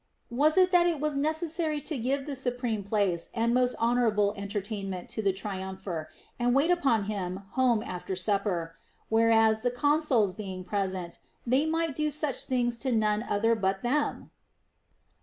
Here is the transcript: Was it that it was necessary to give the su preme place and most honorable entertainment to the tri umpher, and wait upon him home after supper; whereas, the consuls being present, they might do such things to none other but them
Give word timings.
Was 0.31 0.57
it 0.57 0.71
that 0.71 0.87
it 0.87 0.99
was 0.99 1.15
necessary 1.15 1.79
to 1.81 1.95
give 1.95 2.25
the 2.25 2.35
su 2.35 2.49
preme 2.49 2.83
place 2.83 3.29
and 3.35 3.53
most 3.53 3.75
honorable 3.77 4.33
entertainment 4.35 5.09
to 5.09 5.21
the 5.21 5.31
tri 5.31 5.59
umpher, 5.59 6.07
and 6.39 6.55
wait 6.55 6.71
upon 6.71 7.03
him 7.03 7.41
home 7.51 7.83
after 7.83 8.15
supper; 8.15 8.75
whereas, 9.09 9.61
the 9.61 9.69
consuls 9.69 10.33
being 10.33 10.63
present, 10.63 11.19
they 11.45 11.67
might 11.67 11.95
do 11.95 12.09
such 12.09 12.45
things 12.45 12.79
to 12.79 12.91
none 12.91 13.21
other 13.21 13.53
but 13.53 13.83
them 13.83 14.31